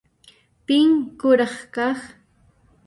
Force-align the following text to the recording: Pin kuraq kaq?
Pin 0.65 0.87
kuraq 1.19 1.55
kaq? 1.75 1.99